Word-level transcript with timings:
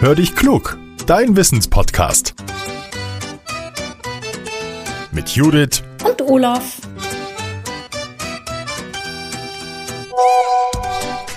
Hör 0.00 0.14
dich 0.14 0.36
klug, 0.36 0.78
dein 1.06 1.36
Wissenspodcast. 1.36 2.36
Mit 5.10 5.30
Judith 5.30 5.82
und 6.04 6.22
Olaf. 6.22 6.76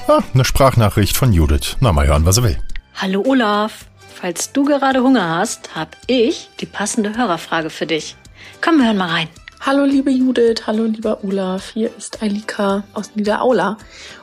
Ah, 0.07 0.19
eine 0.31 0.45
Sprachnachricht 0.45 1.17
von 1.17 1.33
Judith. 1.33 1.77
Na, 1.79 1.91
mal 1.91 2.05
hören, 2.05 2.23
was 2.23 2.37
er 2.37 2.43
will. 2.43 2.59
Hallo 2.93 3.23
Olaf. 3.25 3.85
Falls 4.13 4.51
du 4.51 4.63
gerade 4.65 5.01
Hunger 5.01 5.27
hast, 5.27 5.75
hab 5.75 5.97
ich 6.05 6.51
die 6.59 6.67
passende 6.67 7.17
Hörerfrage 7.17 7.71
für 7.71 7.87
dich. 7.87 8.15
Komm, 8.63 8.77
wir 8.77 8.85
hören 8.85 8.97
mal 8.97 9.09
rein. 9.09 9.27
Hallo 9.63 9.83
liebe 9.83 10.09
Judith, 10.09 10.63
hallo 10.65 10.85
lieber 10.85 11.23
Olaf, 11.23 11.69
hier 11.73 11.95
ist 11.95 12.23
Eilika 12.23 12.83
aus 12.95 13.11
Niederaula. 13.13 13.77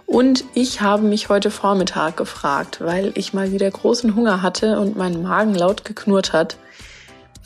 Und 0.04 0.42
ich 0.54 0.80
habe 0.80 1.04
mich 1.04 1.28
heute 1.28 1.52
Vormittag 1.52 2.16
gefragt, 2.16 2.80
weil 2.80 3.12
ich 3.14 3.34
mal 3.34 3.52
wieder 3.52 3.70
großen 3.70 4.16
Hunger 4.16 4.42
hatte 4.42 4.80
und 4.80 4.96
mein 4.96 5.22
Magen 5.22 5.54
laut 5.54 5.84
geknurrt 5.84 6.32
hat, 6.32 6.56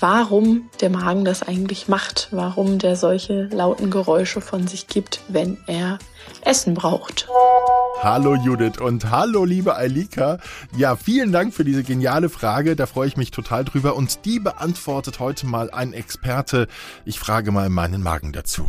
warum 0.01 0.71
der 0.81 0.89
Magen 0.89 1.27
das 1.27 1.43
eigentlich 1.43 1.87
macht, 1.87 2.29
warum 2.31 2.79
der 2.79 2.97
solche 2.97 3.49
lauten 3.53 3.91
Geräusche 3.91 4.41
von 4.41 4.67
sich 4.67 4.87
gibt, 4.87 5.21
wenn 5.29 5.59
er 5.67 5.99
Essen 6.41 6.73
braucht. 6.73 7.29
Hallo 8.03 8.35
Judith 8.35 8.81
und 8.81 9.13
hallo 9.13 9.45
liebe 9.45 9.77
Eilika. 9.77 10.39
Ja, 10.77 10.97
vielen 10.97 11.31
Dank 11.31 11.55
für 11.55 11.63
diese 11.63 11.85
geniale 11.85 12.29
Frage, 12.31 12.75
da 12.75 12.87
freue 12.87 13.07
ich 13.07 13.17
mich 13.17 13.31
total 13.31 13.65
drüber 13.65 13.95
und 13.95 14.25
die 14.25 14.41
beantwortet 14.41 15.21
heute 15.21 15.47
mal 15.47 15.71
ein 15.71 15.93
Experte. 15.93 16.67
Ich 17.05 17.21
frage 17.21 17.53
mal 17.53 17.69
meinen 17.69 18.03
Magen 18.03 18.33
dazu. 18.33 18.69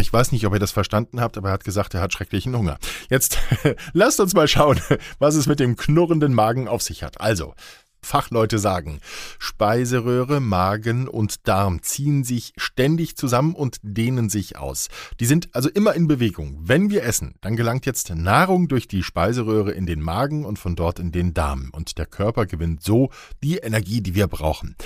Ich 0.00 0.10
weiß 0.10 0.32
nicht, 0.32 0.46
ob 0.46 0.54
ihr 0.54 0.58
das 0.58 0.72
verstanden 0.72 1.20
habt, 1.20 1.36
aber 1.36 1.50
er 1.50 1.52
hat 1.52 1.64
gesagt, 1.64 1.92
er 1.92 2.00
hat 2.00 2.14
schrecklichen 2.14 2.56
Hunger. 2.56 2.78
Jetzt 3.10 3.36
lasst 3.92 4.20
uns 4.20 4.32
mal 4.32 4.48
schauen, 4.48 4.80
was 5.18 5.34
es 5.34 5.46
mit 5.46 5.60
dem 5.60 5.76
knurrenden 5.76 6.32
Magen 6.32 6.66
auf 6.66 6.80
sich 6.80 7.02
hat. 7.02 7.20
Also, 7.20 7.54
Fachleute 8.04 8.60
sagen, 8.60 9.00
Speiseröhre, 9.38 10.40
Magen 10.40 11.08
und 11.08 11.48
Darm 11.48 11.82
ziehen 11.82 12.22
sich 12.22 12.52
ständig 12.56 13.16
zusammen 13.16 13.54
und 13.54 13.78
dehnen 13.82 14.28
sich 14.28 14.56
aus. 14.56 14.88
Die 15.18 15.26
sind 15.26 15.48
also 15.52 15.68
immer 15.68 15.94
in 15.94 16.06
Bewegung. 16.06 16.58
Wenn 16.62 16.90
wir 16.90 17.02
essen, 17.02 17.34
dann 17.40 17.56
gelangt 17.56 17.86
jetzt 17.86 18.14
Nahrung 18.14 18.68
durch 18.68 18.86
die 18.86 19.02
Speiseröhre 19.02 19.72
in 19.72 19.86
den 19.86 20.00
Magen 20.00 20.44
und 20.44 20.58
von 20.58 20.76
dort 20.76 20.98
in 20.98 21.10
den 21.10 21.34
Darm. 21.34 21.70
Und 21.72 21.98
der 21.98 22.06
Körper 22.06 22.46
gewinnt 22.46 22.82
so 22.82 23.10
die 23.42 23.56
Energie, 23.56 24.00
die 24.00 24.14
wir 24.14 24.28
brauchen. 24.28 24.76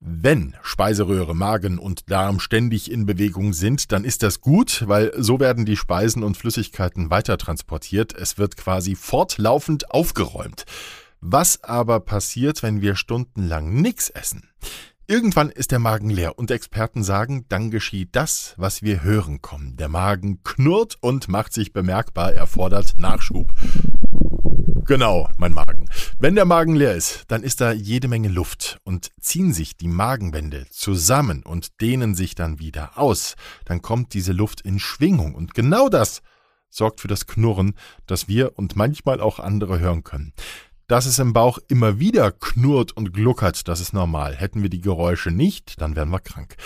Wenn 0.00 0.54
Speiseröhre, 0.62 1.34
Magen 1.34 1.78
und 1.78 2.10
Darm 2.10 2.38
ständig 2.38 2.90
in 2.90 3.06
Bewegung 3.06 3.54
sind, 3.54 3.92
dann 3.92 4.04
ist 4.04 4.22
das 4.22 4.40
gut, 4.40 4.84
weil 4.86 5.12
so 5.16 5.40
werden 5.40 5.64
die 5.64 5.76
Speisen 5.76 6.22
und 6.22 6.36
Flüssigkeiten 6.36 7.10
weiter 7.10 7.38
transportiert. 7.38 8.14
Es 8.14 8.36
wird 8.36 8.56
quasi 8.56 8.94
fortlaufend 8.94 9.90
aufgeräumt. 9.90 10.64
Was 11.20 11.64
aber 11.64 12.00
passiert, 12.00 12.62
wenn 12.62 12.80
wir 12.80 12.94
stundenlang 12.94 13.80
nichts 13.80 14.10
essen? 14.10 14.50
Irgendwann 15.08 15.50
ist 15.50 15.70
der 15.70 15.78
Magen 15.78 16.10
leer 16.10 16.36
und 16.36 16.50
Experten 16.50 17.04
sagen, 17.04 17.46
dann 17.48 17.70
geschieht 17.70 18.10
das, 18.12 18.54
was 18.56 18.82
wir 18.82 19.02
hören 19.04 19.40
kommen. 19.40 19.76
Der 19.76 19.88
Magen 19.88 20.42
knurrt 20.42 20.96
und 21.00 21.28
macht 21.28 21.52
sich 21.52 21.72
bemerkbar, 21.72 22.32
erfordert 22.32 22.96
Nachschub. 22.98 23.52
Genau, 24.84 25.28
mein 25.38 25.52
Magen. 25.52 25.88
Wenn 26.18 26.34
der 26.34 26.44
Magen 26.44 26.76
leer 26.76 26.94
ist, 26.94 27.24
dann 27.28 27.42
ist 27.42 27.60
da 27.60 27.72
jede 27.72 28.08
Menge 28.08 28.28
Luft 28.28 28.78
und 28.84 29.10
ziehen 29.20 29.52
sich 29.52 29.76
die 29.76 29.88
Magenwände 29.88 30.66
zusammen 30.70 31.42
und 31.44 31.80
dehnen 31.80 32.14
sich 32.14 32.34
dann 32.34 32.58
wieder 32.58 32.98
aus. 32.98 33.36
Dann 33.64 33.82
kommt 33.82 34.12
diese 34.12 34.32
Luft 34.32 34.60
in 34.60 34.78
Schwingung 34.78 35.34
und 35.34 35.54
genau 35.54 35.88
das 35.88 36.22
sorgt 36.68 37.00
für 37.00 37.08
das 37.08 37.26
Knurren, 37.26 37.74
das 38.06 38.28
wir 38.28 38.58
und 38.58 38.76
manchmal 38.76 39.20
auch 39.20 39.40
andere 39.40 39.78
hören 39.78 40.04
können. 40.04 40.32
Dass 40.88 41.06
es 41.06 41.18
im 41.18 41.32
Bauch 41.32 41.58
immer 41.66 41.98
wieder 41.98 42.30
knurrt 42.30 42.92
und 42.92 43.12
gluckert, 43.12 43.66
das 43.66 43.80
ist 43.80 43.92
normal. 43.92 44.36
Hätten 44.36 44.62
wir 44.62 44.70
die 44.70 44.80
Geräusche 44.80 45.32
nicht, 45.32 45.80
dann 45.80 45.96
wären 45.96 46.10
wir 46.10 46.20
krank. 46.20 46.56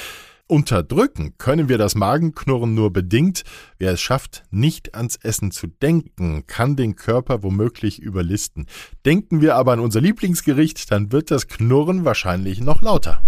Unterdrücken 0.47 1.39
können 1.39 1.71
wir 1.71 1.79
das 1.79 1.95
Magenknurren 1.95 2.75
nur 2.75 2.93
bedingt. 2.93 3.45
Wer 3.79 3.93
es 3.93 4.01
schafft, 4.03 4.43
nicht 4.51 4.95
ans 4.95 5.17
Essen 5.17 5.53
zu 5.53 5.69
denken, 5.69 6.47
kann 6.47 6.77
den 6.77 6.97
Körper 6.97 7.43
womöglich 7.43 7.99
überlisten. 8.01 8.67
Denken 9.07 9.41
wir 9.41 9.55
aber 9.55 9.73
an 9.73 9.81
unser 9.81 10.03
Lieblingsgericht, 10.03 10.91
dann 10.91 11.13
wird 11.13 11.31
das 11.31 11.49
Knurren 11.49 12.05
wahrscheinlich 12.05 12.61
noch 12.61 12.83
lauter. 12.83 13.23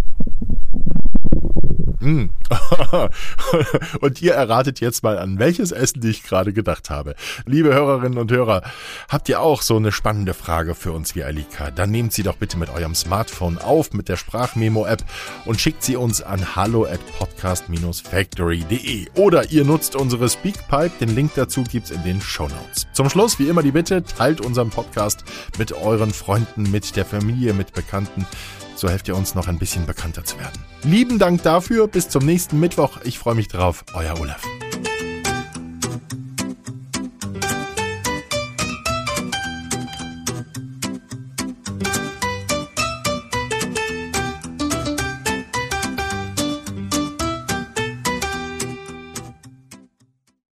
Mm. 2.13 2.31
und 4.01 4.21
ihr 4.21 4.35
erratet 4.35 4.81
jetzt 4.81 5.03
mal, 5.03 5.19
an 5.19 5.39
welches 5.39 5.73
Essen 5.73 6.05
ich 6.05 6.23
gerade 6.23 6.53
gedacht 6.53 6.91
habe. 6.91 7.15
Liebe 7.47 7.73
Hörerinnen 7.73 8.19
und 8.19 8.31
Hörer, 8.31 8.63
habt 9.09 9.29
ihr 9.29 9.41
auch 9.41 9.63
so 9.63 9.77
eine 9.77 9.93
spannende 9.93 10.35
Frage 10.35 10.75
für 10.75 10.93
uns 10.93 11.15
wie 11.15 11.25
Alika? 11.25 11.71
Dann 11.71 11.91
nehmt 11.91 12.13
sie 12.13 12.23
doch 12.23 12.37
bitte 12.37 12.59
mit 12.59 12.69
eurem 12.71 12.95
Smartphone 12.95 13.59
auf 13.59 13.93
mit 13.95 14.09
der 14.09 14.17
Sprachmemo-App 14.17 15.05
und 15.47 15.61
schickt 15.61 15.83
sie 15.83 15.97
uns 15.97 16.23
an 16.23 16.55
hallo 16.55 16.85
at 16.85 17.01
podcast-factory.de 17.19 19.09
oder 19.15 19.51
ihr 19.51 19.65
nutzt 19.65 19.97
unsere 19.97 20.29
Speakpipe. 20.29 20.93
Den 21.01 21.15
Link 21.15 21.33
dazu 21.35 21.65
gibt's 21.65 21.91
in 21.91 22.03
den 22.05 22.21
Show 22.21 22.49
Notes. 22.49 22.87
Zum 22.93 23.09
Schluss, 23.09 23.39
wie 23.39 23.49
immer, 23.49 23.63
die 23.63 23.73
Bitte, 23.73 24.05
teilt 24.05 24.41
unseren 24.41 24.71
Podcast 24.71 25.25
mit 25.59 25.73
euren 25.73 26.13
Freunden, 26.13 26.71
mit 26.71 26.95
der 26.97 27.07
Familie, 27.07 27.55
mit 27.55 27.73
Bekannten. 27.73 28.27
So 28.75 28.89
helft 28.89 29.09
ihr 29.09 29.17
uns 29.17 29.35
noch 29.35 29.49
ein 29.49 29.59
bisschen 29.59 29.87
bekannter 29.87 30.25
zu 30.25 30.39
werden. 30.39 30.61
Lieben 30.83 31.19
Dank 31.19 31.43
dafür. 31.43 31.89
Bis 31.89 32.09
zum 32.09 32.25
nächsten 32.25 32.59
Mittwoch. 32.61 32.99
Ich 33.05 33.19
freue 33.19 33.35
mich 33.35 33.49
drauf. 33.49 33.85
Euer 33.95 34.19
Olaf. 34.21 34.43